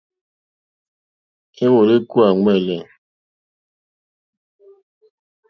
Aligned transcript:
Éwòló 1.63 1.93
ékúwà 1.99 2.25
ɱwɛ̂lɛ̂. 2.37 2.79